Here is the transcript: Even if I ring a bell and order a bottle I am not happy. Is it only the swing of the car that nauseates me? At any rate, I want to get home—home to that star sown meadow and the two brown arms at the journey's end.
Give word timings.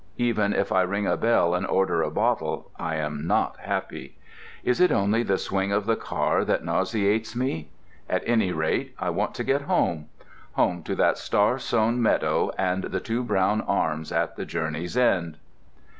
Even 0.17 0.51
if 0.51 0.71
I 0.71 0.81
ring 0.81 1.05
a 1.05 1.15
bell 1.15 1.53
and 1.53 1.63
order 1.67 2.01
a 2.01 2.09
bottle 2.09 2.71
I 2.79 2.95
am 2.95 3.27
not 3.27 3.59
happy. 3.59 4.17
Is 4.63 4.81
it 4.81 4.91
only 4.91 5.21
the 5.21 5.37
swing 5.37 5.71
of 5.71 5.85
the 5.85 5.95
car 5.95 6.43
that 6.43 6.65
nauseates 6.65 7.35
me? 7.35 7.69
At 8.09 8.23
any 8.25 8.51
rate, 8.51 8.95
I 8.97 9.11
want 9.11 9.35
to 9.35 9.43
get 9.43 9.61
home—home 9.61 10.81
to 10.81 10.95
that 10.95 11.19
star 11.19 11.59
sown 11.59 12.01
meadow 12.01 12.49
and 12.57 12.85
the 12.85 12.99
two 12.99 13.23
brown 13.23 13.61
arms 13.61 14.11
at 14.11 14.37
the 14.37 14.45
journey's 14.47 14.97
end. 14.97 15.37